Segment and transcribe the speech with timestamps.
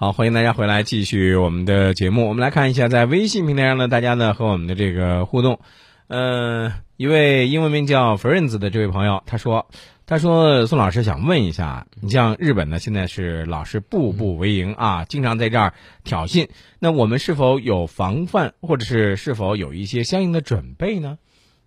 [0.00, 2.28] 好，欢迎大家回来继续我们的节目。
[2.28, 5.58] 我们来看一下，在微信平台上呢，大家呢和我们的这个互动。
[6.06, 9.66] 呃，一位英文名叫 Friends 的这位朋友，他说
[10.06, 15.74] ：“他说宋老师想问一下，你像日本呢，现在是老是步步为营啊，经常在这儿
[16.04, 16.48] 挑衅。
[16.78, 21.18] 那我们是否有防范，或者是是否有一些相应的准备呢？”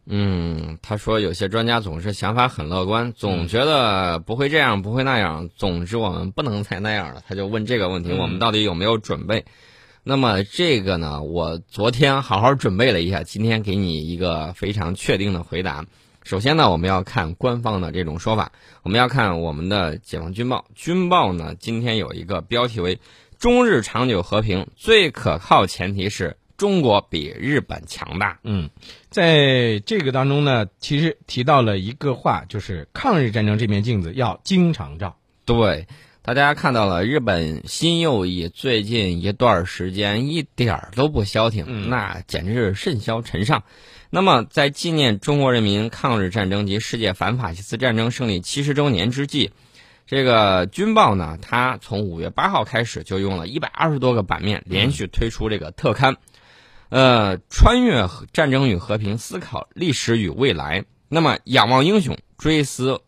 [0.05, 7.21] 嗯，他说有些专家总是想法很乐观，总觉得不会这样，不会那样，总之我们不能再那样了。
[7.27, 9.45] 他就问这个问题：我们到底有没有准备？
[10.03, 15.85] 那么这个呢，我昨天好好准备了一下，今天给你一个非常确定的回答。
[16.23, 20.65] 首先呢，我们要看官方的这种说法，我们要看我们的解放军报。
[20.73, 22.99] 军报呢，今天有一个标题为
[23.37, 26.37] “中日长久和平最可靠前提是”。
[26.61, 28.37] 中国比日本强大。
[28.43, 28.69] 嗯，
[29.09, 35.17] 在这个当中呢，其实提到了一个话，就是抗日战争这面镜子要经常照。
[35.43, 35.87] 对，
[36.21, 43.63] 大家看到了日本新右翼最近一段时间一点儿都不消停，那简直是甚嚣尘上。
[44.11, 49.49] 那么，在纪念中国人民抗日战争及世界反法西斯战争胜利七十周年之际，
[50.05, 56.17] 这个军报呢，它从五月八号开始就用了一百二十多个版面，连续推出这个特刊。
[56.91, 60.83] 呃，穿越战争与和平，思考历史与未来。
[61.07, 63.01] 那么，仰望英雄，追思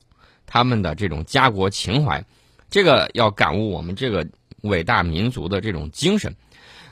[0.46, 2.24] 他们的这种家国情怀，
[2.70, 4.26] 这个要感悟我们这个
[4.62, 6.34] 伟大民族的这种精神。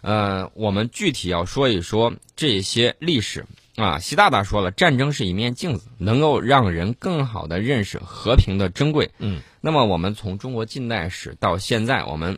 [0.01, 3.45] 呃，我们具体要说一说这些历史
[3.77, 3.97] 啊。
[3.97, 9.11] 习大大说了，战争是一面镜子，能够让人更好的认识和平的珍贵。
[9.19, 12.37] 嗯，那么我们从中国近代史到现在，我们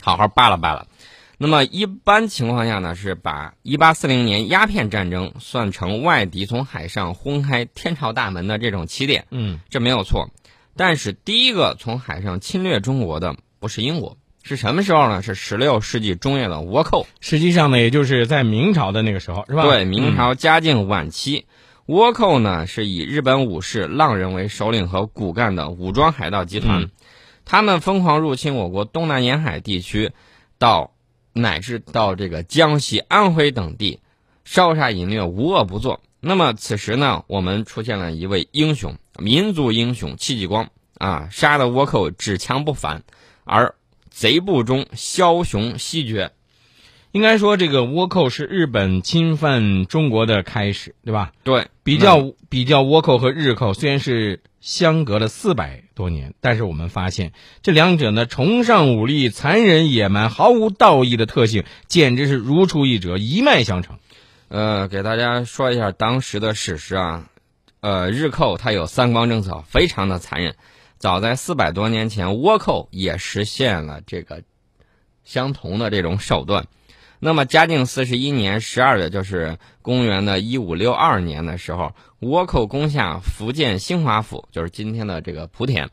[0.00, 0.86] 好好扒拉扒拉。
[1.46, 10.30] 那么一般情况下呢，是把一八四零年鸦片战争算成外敌从海上轰开天朝大门的这种起点，嗯，这没有错。
[10.74, 15.20] 但是第一个从海上侵略中国的不是英国，是什么时候呢？
[15.20, 17.06] 是十六世纪中叶的倭寇。
[17.20, 19.64] 实际上呢，也就是在明朝的那个时候，是吧？
[19.64, 21.44] 对，明朝嘉靖晚期，
[21.86, 26.88] 倭寇呢是以日本武士浪人为首领和骨干的武装海盗集团，
[27.44, 30.12] 他们疯狂入侵我国东南沿海地区，
[30.58, 30.93] 到。
[31.34, 34.00] 乃至到这个江西、安徽等地，
[34.44, 36.00] 烧杀淫掠无恶不作。
[36.20, 43.02] 那么此时呢，我们出现了一位英雄，民族英雄戚继光啊，杀的倭寇只强不反，
[43.44, 43.74] 而
[44.08, 46.32] 贼部中枭雄西绝。
[47.14, 51.32] 应该说，这个倭寇是日本侵犯中国的开始，对吧？
[51.44, 54.40] 对，比较比较倭寇和日寇，虽然是。
[54.64, 63.98] 相隔了四百多年，但是我们发现这两者呢，崇尚武力、残忍野蛮、毫无道义的特性，简直是如出一辙，一脉相承。
[64.48, 67.28] 呃，给大家说一下当时的史实啊，
[67.80, 70.56] 呃，日寇它有三光政策，非常的残忍。
[70.96, 74.44] 早在四百多年前，倭寇也实现了这个
[75.24, 76.68] 相同的这种手段。
[77.26, 85.88] 那么，嘉靖四十一年十二月，就是公元的一五六二年的时候，倭寇攻下福建兴华府，就是今天的这个莆田，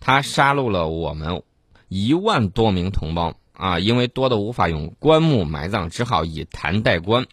[0.00, 1.44] 他杀戮了我们
[1.86, 3.78] 一万多名同胞啊！
[3.78, 7.26] 因为多的无法用棺木埋葬，只好以坛代棺。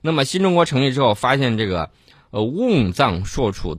[0.00, 1.90] 那么，新中国成立之后，发现这个
[2.30, 3.76] 呃瓮葬硕处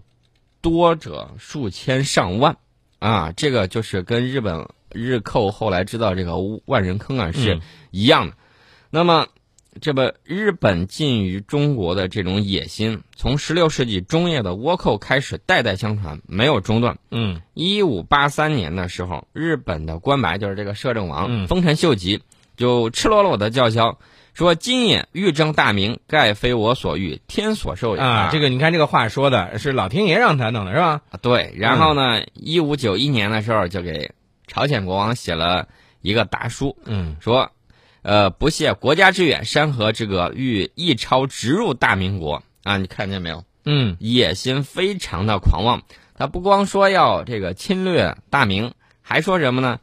[0.62, 2.58] 多者数千上万
[3.00, 7.60] 啊，这个就是跟日本日寇后来知道这个万人坑啊是
[7.90, 8.38] 一样的。
[8.96, 9.28] 那么，
[9.82, 16.98] 这个日本近于中国的这种野心，从十六世纪中叶的倭寇开始，代代相传，没有中断。
[17.12, 22.22] 嗯，一五八三年的时候，日本的关白就是这个摄政王丰臣秀吉，
[22.56, 24.00] 就赤裸裸的叫嚣
[24.34, 31.02] 说：“今也欲争大明，盖非我所欲，天所授也。”啊，这个你看这个话说的是老天爷让他弄的是吧？
[31.22, 31.54] 对。
[31.58, 34.14] 然后呢，一五九一年的时候，就给
[34.48, 35.68] 朝鲜国王写了
[36.02, 37.52] 一个答书，嗯，说。
[38.06, 42.78] 呃，不屑国家之远，山河之隔，欲一超直入大明国啊！
[42.78, 43.44] 你看见没有？
[43.66, 45.82] 嗯，野心非常的狂妄。
[46.14, 48.72] 他不光说要这个侵略大明，
[49.02, 49.80] 还说什么呢？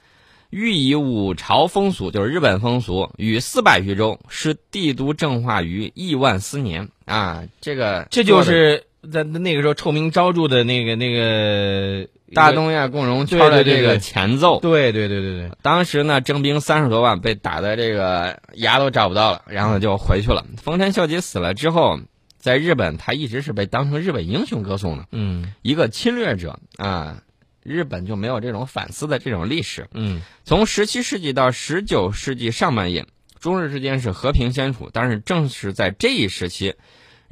[0.51, 7.43] 欲以五朝风俗，就是日本风俗，与四百余州，使帝都正化于亿万斯年啊！
[7.61, 12.09] 这个这就是在那个时候臭名昭著的那个那个。
[12.35, 15.51] 大东亚共荣圈的这个前奏，对对对对对。
[15.63, 20.45] 当时呢，征兵三十多万，被打的这个牙都找不到了，然后就回去了。
[20.63, 22.01] 丰臣秀吉死了之后，
[22.39, 25.07] 在日本他一直是被当成日本英雄歌颂的。
[25.13, 27.23] 嗯，一个侵略者啊，
[27.63, 29.87] 日本就没有这种反思的这种历史。
[29.93, 33.07] 嗯，从十七世纪到十九世纪上半叶，
[33.41, 36.75] 中日之间是和平相处，但是正是在这一时期。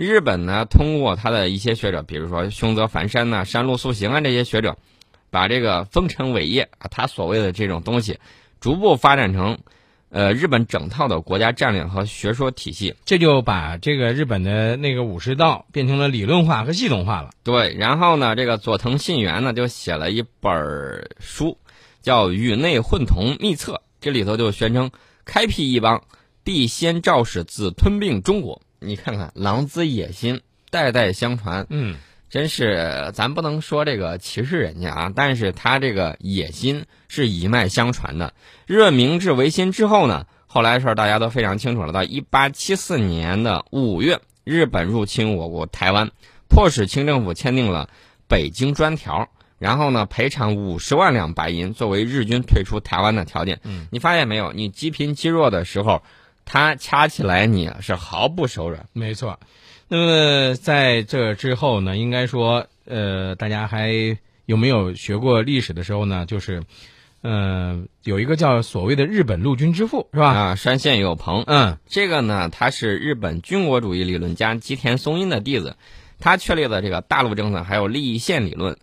[0.00, 4.79] 日本呢，通过他的一些学者，比如说凶泽繁山呐、山路素行啊这些学者，
[5.29, 8.19] 把这个丰臣伟业啊，他所谓的这种东西，
[8.61, 9.58] 逐步发展成，
[10.08, 12.94] 呃日本整套的国家战略和学说体系。
[13.05, 17.29] 这就把这个日本的那个武士道变成了理论化和系统化了。
[17.44, 21.58] 对，然后呢，这个佐藤信元呢就写了一本书，
[22.00, 24.91] 叫《宇内混同秘策》，这里头就宣称
[25.26, 26.02] 开辟一邦，
[26.43, 28.62] 必先肇始自吞并中国。
[28.81, 30.41] 你看看，狼子野心，
[30.71, 31.67] 代代相传。
[31.71, 31.97] 嗯。
[32.31, 38.35] 真是，咱不能说这个歧视人家啊，但是他这个野心是一脉相传的。
[38.67, 41.93] 日本明治维新之后呢，后来的事儿大家都非常清楚了。
[41.93, 46.12] 到一八七四年的五月，日本入侵我国台湾，
[46.49, 47.91] 迫使清政府签订了
[48.29, 49.23] 《北京专条》，
[49.59, 53.59] 然后呢，赔偿五十万两白银作为日军退出台湾的条件。
[53.65, 54.53] 嗯，你发现没有？
[54.53, 56.05] 你积贫积弱的时候，
[56.52, 58.85] 他掐起来你是毫不手软。
[58.93, 59.38] 没错。
[59.87, 63.93] 那么在这之后呢，应该说，呃，大家还
[64.47, 66.26] 有没有学过历史的时候呢？
[66.26, 66.64] 就是，
[67.20, 70.26] 呃，有一个叫所谓的日本陆军之父，是吧？
[70.26, 71.44] 啊，山县有朋。
[71.47, 75.76] 嗯，这个呢，他是日本军国主义理论家吉田松阴的弟子，
[76.19, 78.76] 他确立的这个大陆政策还有利益线理论，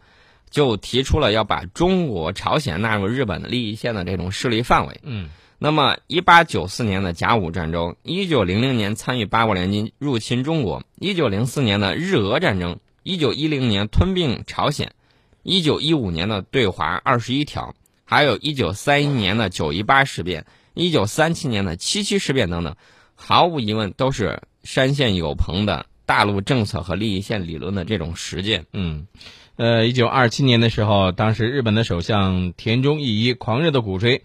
[0.50, 5.02] 就提出了要把中国、朝鲜纳入日本的利益线的这种势力范围。
[5.04, 5.28] 嗯。
[5.60, 14.94] 那么，一八九四年的甲午战争，一九零零年参与八国联军入侵中国，一九零四年的日俄战争，一九一零年吞并朝鲜，
[15.42, 17.74] 一九一五年的对华二十一条，
[18.06, 20.46] 还有一九三一年的九一八事变，
[20.76, 22.76] 一九三七年的七七事变等等，
[23.16, 28.68] 毫无疑问都是山县有朋的大陆政策和利益线理论的这种实践。
[28.74, 29.08] 嗯，
[29.56, 34.22] 呃，一九二七年的时候，当时日本的首相田中义一狂热的鼓吹。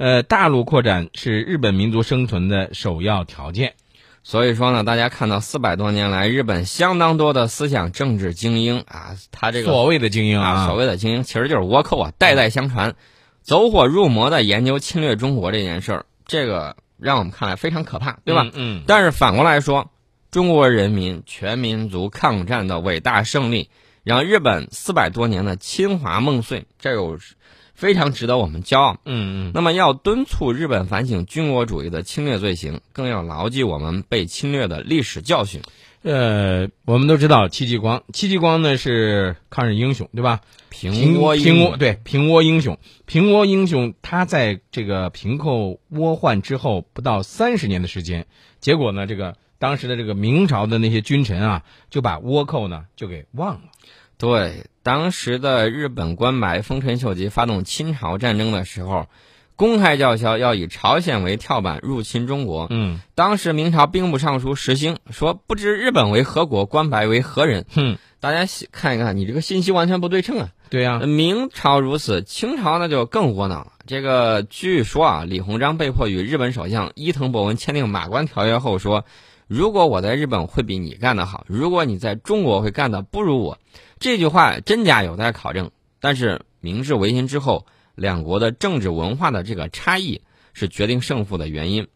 [0.00, 3.74] 呃，大陆扩展是日本民族生存的首要条件，
[4.22, 12.94] 所以说呢，大家看到四百多年来，日本相当多的思想政治精英啊，他这个所谓的精英啊，所谓的精英其实就是倭寇啊，代代相传，
[13.42, 18.48] 走火入魔的研究侵略中国这件事儿，这个让我们看来非常可怕，对吧？
[18.54, 18.84] 嗯。
[18.86, 19.90] 但是反过来说，
[20.30, 23.68] 中国人民全民族抗战的伟大胜利，
[24.02, 27.18] 让日本四百多年的侵华梦碎，这有。
[27.80, 28.98] 非常值得我们骄傲。
[29.06, 29.52] 嗯嗯。
[29.54, 35.62] 那么，要敦促日本反省军国主义的侵略罪行，更要牢记我们被侵略的历史教训。
[36.02, 40.40] 呃，我们都知道戚继光，戚继光呢是抗日英雄，对吧？
[40.68, 48.26] 平倭平倭对平倭英雄，平倭英雄，他在这个平寇倭患之后不到三十年的时间，
[48.60, 53.60] 结果呢，这个当时的这个明朝的那些君臣啊，就把倭寇呢就给忘了。
[54.20, 59.06] 对，当时的日本官白丰臣秀吉发动侵朝战争的时候，
[59.56, 62.66] 公开叫嚣要以朝鲜为跳板入侵中国。
[62.68, 70.50] 嗯，当时明朝兵部尚书石兴说：“不知日本为何国，官白为何人？”哼，大家看一看，你这个信息完全不对称啊。
[70.68, 73.72] 对呀，明朝如此，清朝那就更窝囊了。
[73.86, 79.06] 这个据说啊，李鸿章被迫与日本首相伊藤博文签订《马关条约》后说
[79.50, 83.58] ：“如果我在日本会比你干得好，如果你在中国会干得不如我。”
[83.98, 87.66] 这句话真假有待考证，但是明治维新之后，
[87.96, 90.20] 两国的政治文化的这个差异
[90.52, 91.88] 是决定胜负的原因。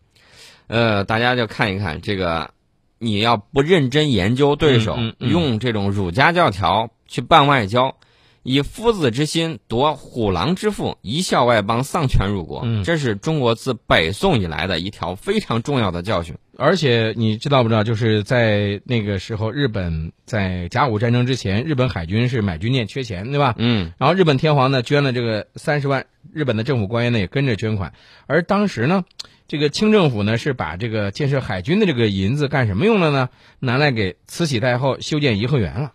[0.67, 2.51] 呃，大家就看一看这个，
[2.99, 7.97] 你要不认真研究对手，用这种儒家教条去办外交。
[8.45, 12.65] 以夫子之心夺虎狼之腹，一笑外邦，丧权辱国。
[12.85, 16.37] 这是中国自北宋以来的一条非常重要的教训。
[16.57, 23.55] 而且你知道不知道，就是在那个时候，日本在甲午战争之前，日本海军是买军舰缺钱，对吧？
[23.57, 23.93] 嗯。
[23.99, 27.95] 然后日本天皇呢捐了这个三十万，日本的政府官员呢也跟着捐款。
[28.27, 29.05] 而当时呢，
[29.49, 33.31] 这个清政府呢是把这个建设海军的这个银子干什么用了呢？
[33.59, 35.93] 拿来给慈禧太后修建颐和园了。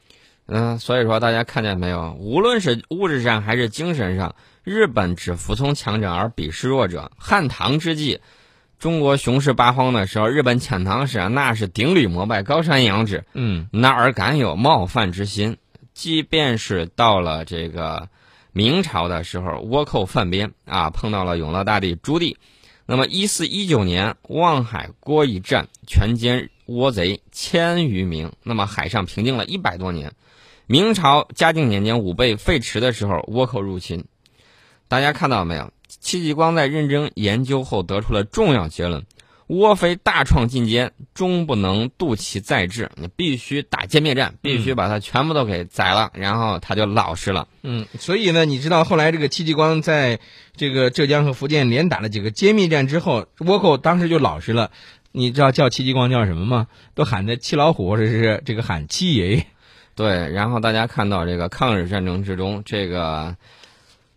[0.51, 2.17] 嗯，所以说大家看见没有？
[2.19, 7.11] 无论是物质上还是精神上，日本只服从强者而鄙视弱者。
[7.17, 8.19] 汉唐之际，
[8.79, 15.57] 中国雄势八荒的时候，日本遣唐使那是顶礼膜拜，高山仰止，嗯，哪儿敢有冒犯之心？
[15.93, 18.07] 即便是到了这个
[18.51, 22.35] 明朝的时候，倭寇犯边啊，碰到了永乐大帝朱棣，
[22.91, 30.11] 那么一四一九年望海郭一战，全歼倭贼千余名，那么海上平静了一百多年。
[30.65, 34.05] 明朝嘉靖年间武备废弛的时候，倭寇入侵，
[34.87, 35.71] 大家看到没有？
[35.99, 39.05] 戚继光在认真研究后得出了重要结论：
[39.49, 42.91] 倭非大创进歼，终不能渡其再至。
[42.95, 47.47] 你必须打歼灭战，必须把它全部都给宰了，然后他就老实了。
[47.63, 50.19] 嗯，所以呢，你知道后来这个戚继光在
[50.55, 54.69] 这个浙江和福建连打了几个歼灭战之后，倭寇当时就老实了。
[55.11, 56.67] 你知道叫戚继光叫什么吗？
[56.93, 59.47] 都喊的戚老虎，或者是这个喊戚爷爷。
[59.95, 63.35] 对，然后大家看到这个抗日战争之中，这个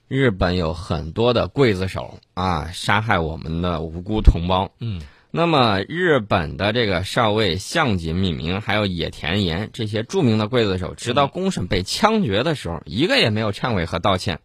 [0.09, 4.71] 日本有很多的刽子手啊，杀害我们的无辜同胞。
[4.79, 5.01] 嗯，
[5.35, 14.41] 那么日本的这个少尉相井密明，还有野田岩这些著名的刽子手，直到公审被枪决的时候，一个也没有忏悔和道歉。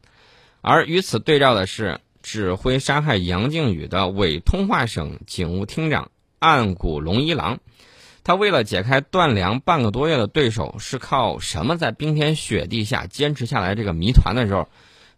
[0.62, 7.60] 而与此对照的是，指挥杀害杨靖宇的伪通化省警务厅长岸谷龙一郎，
[8.24, 14.70] 他为了解开断粮半个多月的对手是靠什么在冰天雪地下坚持下来这个谜团的时候，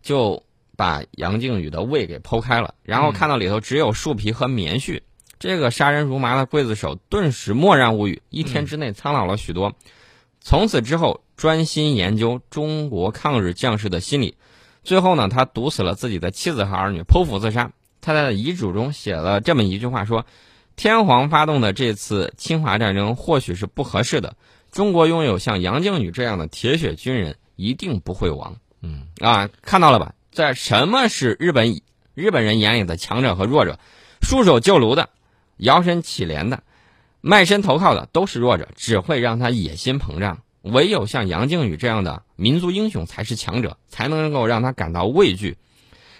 [0.01, 0.41] 就
[0.75, 5.01] 把杨靖宇的胃给剖开了，然后看到里头只有树皮和棉絮，
[5.39, 9.73] 这个杀人如麻的刽子手顿时默然无语，一天之内苍老了许多。
[10.41, 14.35] 从此之后，专心研究中国抗日将士的心理。
[14.83, 17.71] 最后呢，他毒死了自己的妻子和儿女，剖腹自杀。
[18.01, 20.25] 他在遗嘱中写了这么一句话：说，
[20.75, 24.35] 天皇发动的这次侵华战争或许是不合适的，
[24.71, 28.57] 中国拥有像杨靖宇这样的铁血军人，一定不会亡。
[28.81, 30.13] 嗯啊，看到了吧？
[30.31, 31.81] 在什么是日本
[32.13, 33.79] 日本人眼里的强者和弱者？
[34.21, 35.09] 束手就擒的，
[35.59, 36.63] 摇身乞怜的，
[37.21, 40.39] 卖身投靠的，都是弱者，只会让他野心膨胀。
[40.61, 45.57] 唯有像杨靖宇这样的民族英雄才是强者，才能够让他感到畏惧。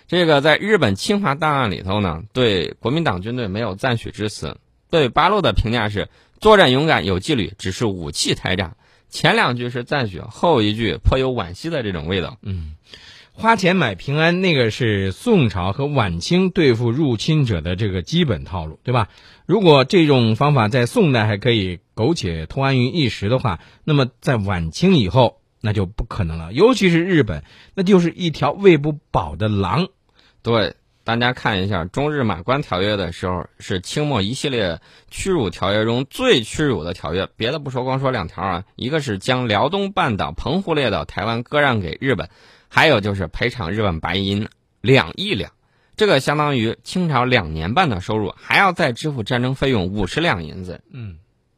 [0.08, 4.58] 这个在日本侵华档案里头呢，对国民党军队没有赞许之词，
[4.89, 8.75] 对八路的评价是作战勇敢有纪律，只是武器太炸。
[9.10, 12.38] 前两句是赞许，后一句颇有惋惜的这种味道。
[12.41, 12.75] 嗯，
[13.39, 19.08] 花钱买平安，那个是宋朝和晚清对付入侵者的这个基本套路，对吧？
[19.46, 26.51] 如果这种方法在宋代还可以苟且偷安于一时的话，那么在晚清以后那就不可能了。
[26.51, 29.88] 尤其是日本，那就是一条喂不饱的狼。
[30.43, 37.29] 对，大家看一下中日马关条约的时候，是清末一系列屈辱条约中最屈辱的条约。
[37.38, 42.29] 别的不说，光说两条啊，一个是将辽东半岛、澎湖列岛、台湾割让给日本，
[42.70, 44.48] 还有就是赔偿日本白银
[44.80, 45.52] 两亿两。
[45.98, 50.82] 这个相当于清朝两年半的收入，还要再支付战争费用五十两银子。
[50.90, 51.18] 嗯，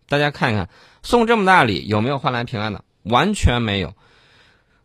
[0.09, 0.67] 大家看一看，
[1.03, 2.83] 送这么大礼有没有换来平安的？
[3.03, 3.93] 完全没有。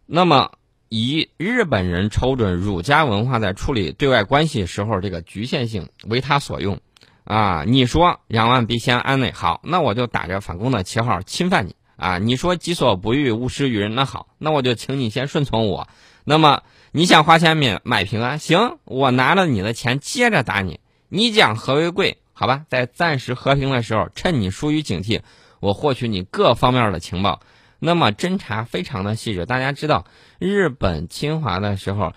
[0.05, 0.53] 那么，
[0.91, 6.81] 以日本人瞅准儒家文化在处理对外关系时候这个局限性为他所用，
[7.25, 12.19] 啊，你说攘万必先安内，好，那我就打着反攻的旗号侵犯你啊。
[12.19, 15.89] 你说己所不欲，勿施于人，那好，那我就请你先顺从我。
[16.27, 16.63] 那么。
[16.93, 18.39] 你想花钱买买平安？
[18.39, 20.81] 行，我拿了你的钱接着打你。
[21.11, 22.65] 你讲和为贵，好吧？
[22.71, 25.21] 在暂时和平的时候，趁你疏于警惕，
[25.61, 27.43] 我获取你各方面的情报。
[27.81, 29.45] 那么侦查非常的细致。
[29.45, 30.07] 大家知道，
[30.39, 32.15] 日本侵华的时候，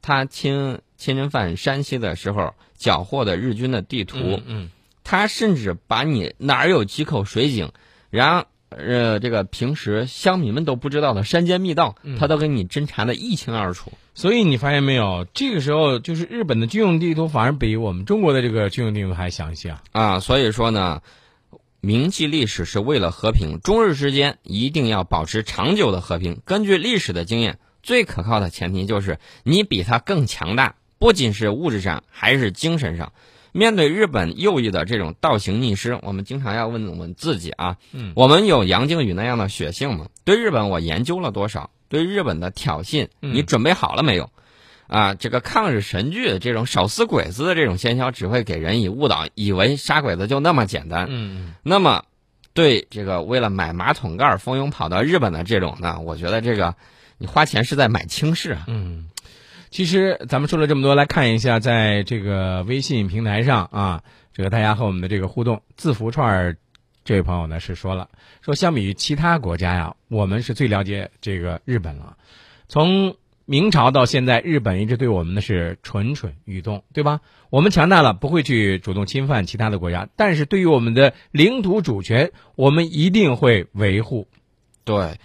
[0.00, 4.70] 他侵侵犯山西的时候，缴获的日军的地图，嗯，
[5.02, 7.72] 他甚至把你哪儿有几口水井，
[8.10, 8.46] 然后。
[8.76, 13.92] 呃，这个平时乡民们都不知道的山间密道，他都给你侦查的一清二楚。
[14.14, 19.82] 所以你发现没有，这个时候就是日本的军用地图反而比我们中国的这个军用地图还详细啊！
[19.92, 21.02] 啊，所以说呢，
[21.80, 26.40] 铭记历史是为了和平，中日之间一定要保持长久的和平。
[26.44, 33.12] 根据历史的经验，最可靠的前提就是你比他更强大，不仅是物质上，还是精神上。
[33.56, 40.08] 面对日本右翼的这种倒行逆施，我们经常要问问自己啊，嗯，我们有杨靖宇那样的血性吗？
[40.24, 41.70] 对日本我研究了多少？
[41.88, 44.28] 对日本的挑衅，你准备好了没有？
[44.88, 51.06] 啊，这个抗日神剧这种手撕鬼子的这种喧嚣，只会给人以误导，以为杀鬼子就那么简单。
[51.08, 52.02] 嗯，那么
[52.54, 56.74] 对这个为了买马桶盖蜂拥跑到日本的这种呢，我觉得这个
[57.18, 58.64] 你花钱是在买轻视啊。
[58.66, 59.06] 嗯。
[59.74, 66.56] 其实咱们说了这么多，来看一下，在这个微信平台上啊，这个大家和我们的这个互动，字符串儿
[67.04, 68.08] 这位朋友呢是说了，
[68.40, 72.16] 说相比于其他国家呀，我们是最了解这个日本了。
[72.68, 73.16] 从
[73.46, 77.20] 明朝到现在，日本一直对我们的是蠢蠢欲动，对吧？
[77.50, 84.28] 我们强大了，不会去主动侵犯其他的国家，但是对于我们的领土主权，我们一定会维护。
[84.84, 85.18] 对。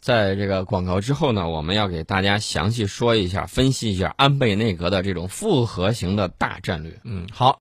[0.00, 6.98] 在这个广告之后呢，我们要给大家详细说一下、分析一下安倍内阁的这种复合型的大战略。
[7.04, 7.58] 嗯，好。